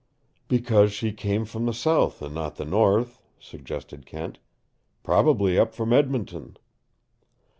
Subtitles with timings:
[0.47, 4.39] "Because she came from the South and not the North," suggested Kent.
[5.03, 6.57] "Probably up from Edmonton."